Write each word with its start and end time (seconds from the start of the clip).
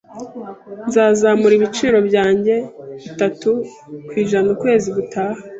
Nzazamura 0.87 1.53
ibiciro 1.55 1.97
byanjye 2.09 2.55
bitatu 3.05 3.49
ku 4.07 4.13
ijana 4.23 4.47
ukwezi 4.55 4.87
gutaha 4.97 5.39